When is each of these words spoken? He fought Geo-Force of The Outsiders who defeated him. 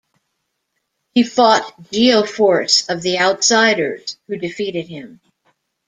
He 1.13 1.21
fought 1.21 1.75
Geo-Force 1.91 2.89
of 2.89 3.03
The 3.03 3.19
Outsiders 3.19 4.17
who 4.25 4.35
defeated 4.35 4.87
him. 4.87 5.21